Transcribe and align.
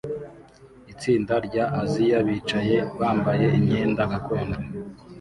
Itsinda 0.93 1.33
rya 1.47 1.65
Aziya 1.81 2.19
bicaye 2.27 2.77
bambaye 2.99 3.45
imyenda 3.57 4.01
gakondo 4.11 4.57